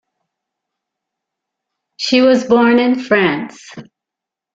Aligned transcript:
She 1.97 2.21
was 2.21 2.45
born 2.45 2.79
in 2.79 2.99
France. 3.03 3.69